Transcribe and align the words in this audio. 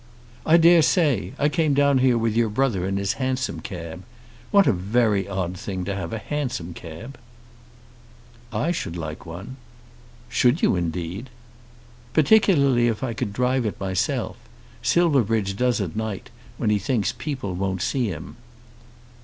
"I 0.47 0.57
dare 0.57 0.81
say. 0.81 1.33
I 1.37 1.47
came 1.47 1.75
down 1.75 1.99
here 1.99 2.17
with 2.17 2.35
your 2.35 2.49
brother 2.49 2.87
in 2.87 2.97
his 2.97 3.13
hansom 3.21 3.59
cab. 3.59 4.01
What 4.49 4.65
a 4.65 4.73
very 4.73 5.27
odd 5.27 5.55
thing 5.55 5.85
to 5.85 5.93
have 5.93 6.11
a 6.11 6.17
hansom 6.17 6.73
cab!" 6.73 7.19
"I 8.51 8.71
should 8.71 8.97
like 8.97 9.27
one." 9.27 9.57
"Should 10.27 10.63
you 10.63 10.75
indeed?" 10.75 11.29
"Particularly 12.13 12.87
if 12.87 13.03
I 13.03 13.13
could 13.13 13.31
drive 13.31 13.63
it 13.63 13.79
myself. 13.79 14.37
Silverbridge 14.81 15.55
does, 15.55 15.79
at 15.79 15.95
night, 15.95 16.31
when 16.57 16.71
he 16.71 16.79
thinks 16.79 17.13
people 17.15 17.53
won't 17.53 17.83
see 17.83 18.07
him." 18.07 18.37